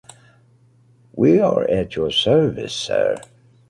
We 1.11 1.37
are 1.39 1.69
at 1.69 1.95
your 1.95 2.09
service, 2.09 2.73
Sir. 2.73 3.21